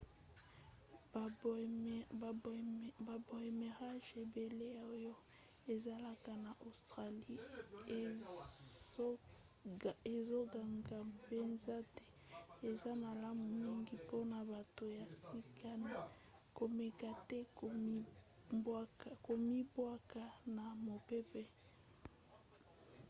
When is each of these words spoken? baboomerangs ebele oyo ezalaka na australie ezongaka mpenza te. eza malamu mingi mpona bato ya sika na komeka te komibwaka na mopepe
baboomerangs 3.11 4.07
ebele 4.21 4.67
oyo 4.91 5.13
ezalaka 5.73 6.31
na 6.45 6.51
australie 6.65 7.39
ezongaka 10.17 10.97
mpenza 11.15 11.77
te. 11.95 12.05
eza 12.69 12.91
malamu 13.05 13.45
mingi 13.63 13.95
mpona 14.03 14.37
bato 14.53 14.85
ya 14.99 15.05
sika 15.23 15.71
na 15.87 15.93
komeka 16.57 17.09
te 17.29 17.39
komibwaka 19.27 20.23
na 20.55 20.65
mopepe 20.85 21.43